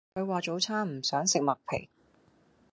[0.15, 1.87] 佢話早餐唔想食麥皮